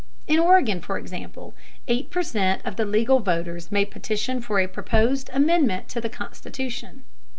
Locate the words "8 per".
1.87-2.23